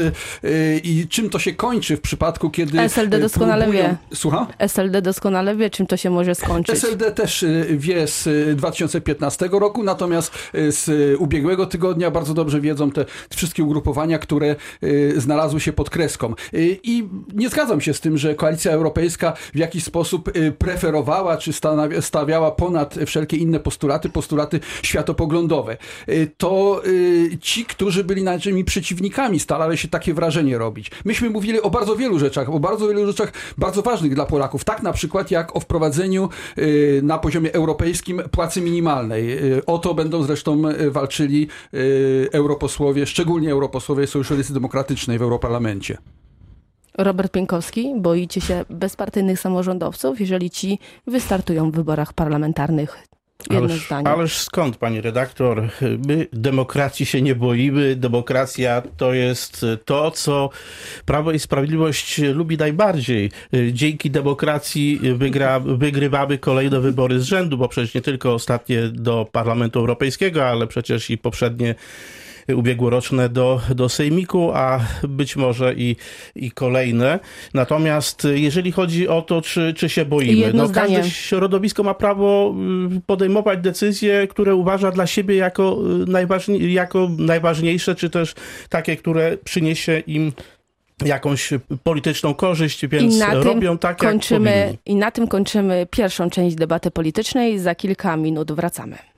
i 0.82 1.06
czym 1.10 1.30
to 1.30 1.38
się 1.38 1.52
kończy 1.54 1.96
w 1.96 2.00
przypadku, 2.00 2.50
kiedy 2.50 2.80
SLD 2.80 3.18
doskonale 3.18 3.64
próbują- 3.64 3.82
wie. 3.82 3.96
Słucham? 4.14 4.46
SLD 4.58 5.02
doskonale 5.02 5.56
wie, 5.56 5.70
czym 5.70 5.86
to 5.86 5.96
się 5.96 6.10
może 6.10 6.34
skończyć. 6.34 6.74
SLD 6.76 7.10
też 7.12 7.44
wie 7.70 8.06
z 8.06 8.26
y, 8.26 8.54
2015 8.54 9.48
roku, 9.52 9.82
natomiast 9.82 10.32
z 10.54 10.90
ubiegłego 11.20 11.66
tygodnia 11.66 12.10
bardzo 12.10 12.34
dobrze 12.34 12.60
wiedzą 12.60 12.90
te 12.90 13.04
wszystkie 13.30 13.64
ugrupowania, 13.64 14.18
które 14.18 14.56
znalazły 15.16 15.60
się 15.60 15.72
pod 15.72 15.90
kreską. 15.90 16.34
Y, 16.54 16.78
I 16.82 17.08
nie 17.34 17.48
zgadzam 17.48 17.80
się 17.80 17.94
z 17.94 18.00
tym, 18.00 18.18
że 18.18 18.34
Koalicja 18.34 18.72
Europejska 18.72 19.32
w 19.54 19.58
jakiś 19.58 19.84
sposób 19.84 20.36
y, 20.36 20.52
preferowała 20.52 21.36
czy 21.36 21.52
stawiała 22.00 22.50
ponad 22.50 22.94
wszelkie 23.06 23.36
inne 23.36 23.60
postulaty, 23.60 24.08
postulaty 24.08 24.60
światopoglądowe. 24.82 25.76
Y, 26.08 26.30
To 26.38 26.82
ci, 27.40 27.64
którzy 27.64 28.04
byli 28.04 28.22
naszymi 28.22 28.64
przeciwnikami, 28.64 29.40
starali 29.40 29.78
się 29.78 29.88
takie 29.88 30.14
wrażenie 30.14 30.58
robić. 30.58 30.90
Myśmy 31.04 31.30
mówili 31.30 31.62
o 31.62 31.70
bardzo 31.70 31.96
wielu 31.96 32.18
rzeczach, 32.18 32.50
o 32.50 32.60
bardzo 32.60 32.88
wielu 32.88 33.06
rzeczach 33.06 33.32
bardzo 33.58 33.82
ważnych 33.82 34.14
dla 34.14 34.26
Polaków. 34.26 34.64
Tak 34.64 34.82
na 34.82 34.92
przykład 34.92 35.30
jak 35.30 35.56
o 35.56 35.60
wprowadzeniu 35.60 36.28
na 37.02 37.18
poziomie 37.18 37.54
europejskim 37.54 38.22
płacy 38.30 38.60
minimalnej. 38.60 39.38
O 39.66 39.78
to 39.78 39.94
będą 39.94 40.22
zresztą 40.22 40.62
walczyli 40.90 41.48
europosłowie, 42.32 43.06
szczególnie 43.06 43.52
europosłowie 43.52 44.06
Sojuszu 44.06 44.34
Lewicy 44.34 44.52
Demokratycznej 45.04 45.18
w 45.18 45.22
Europarlamencie. 45.22 45.98
Robert 46.98 47.32
Pienkowski, 47.32 47.94
boicie 47.96 48.40
się 48.40 48.64
bezpartyjnych 48.70 49.40
samorządowców, 49.40 50.20
jeżeli 50.20 50.50
ci 50.50 50.78
wystartują 51.06 51.70
w 51.70 51.74
wyborach 51.74 52.12
parlamentarnych? 52.12 52.98
Ależ, 53.50 53.92
ależ 53.92 54.38
skąd, 54.38 54.76
pani 54.76 55.00
redaktor? 55.00 55.68
My 56.08 56.26
demokracji 56.32 57.06
się 57.06 57.22
nie 57.22 57.34
boimy. 57.34 57.96
Demokracja 57.96 58.82
to 58.96 59.14
jest 59.14 59.66
to, 59.84 60.10
co 60.10 60.50
Prawo 61.06 61.32
i 61.32 61.38
Sprawiedliwość 61.38 62.18
lubi 62.18 62.56
najbardziej. 62.56 63.30
Dzięki 63.72 64.10
demokracji 64.10 65.00
wygra, 65.14 65.60
wygrywamy 65.60 66.38
kolejne 66.38 66.80
wybory 66.80 67.20
z 67.20 67.22
rzędu, 67.22 67.58
bo 67.58 67.68
przecież 67.68 67.94
nie 67.94 68.00
tylko 68.00 68.34
ostatnie 68.34 68.88
do 68.88 69.26
Parlamentu 69.32 69.78
Europejskiego, 69.78 70.48
ale 70.48 70.66
przecież 70.66 71.10
i 71.10 71.18
poprzednie 71.18 71.74
ubiegłoroczne 72.48 73.28
do, 73.28 73.60
do 73.74 73.88
Sejmiku, 73.88 74.50
a 74.54 74.80
być 75.08 75.36
może 75.36 75.74
i, 75.74 75.96
i 76.36 76.50
kolejne. 76.50 77.18
Natomiast 77.54 78.26
jeżeli 78.34 78.72
chodzi 78.72 79.08
o 79.08 79.22
to, 79.22 79.42
czy, 79.42 79.74
czy 79.76 79.88
się 79.88 80.04
boimy, 80.04 80.32
Jedno 80.32 80.62
no 80.62 80.68
zdanie. 80.68 80.96
każde 80.96 81.10
środowisko 81.10 81.82
ma 81.82 81.94
prawo 81.94 82.54
y, 82.96 83.00
podejmować 83.06 83.60
decyzje, 83.60 84.26
które 84.26 84.54
uważa 84.54 84.90
dla 84.90 85.06
siebie 85.06 85.36
jako, 85.36 85.78
y, 86.02 86.10
najważniej, 86.10 86.72
jako 86.72 87.10
najważniejsze, 87.18 87.94
czy 87.94 88.10
też 88.10 88.34
takie, 88.68 88.96
które 88.96 89.36
przyniesie 89.36 90.02
im 90.06 90.32
jakąś 91.04 91.50
polityczną 91.82 92.34
korzyść, 92.34 92.86
więc 92.86 93.14
I 93.14 93.18
na 93.18 93.30
tym 93.30 93.42
robią 93.42 93.78
tak, 93.78 94.02
jak 94.02 94.12
kończymy, 94.12 94.50
powinni. 94.50 94.78
I 94.86 94.94
na 94.94 95.10
tym 95.10 95.28
kończymy 95.28 95.86
pierwszą 95.90 96.30
część 96.30 96.56
debaty 96.56 96.90
politycznej. 96.90 97.58
Za 97.58 97.74
kilka 97.74 98.16
minut 98.16 98.52
wracamy. 98.52 99.13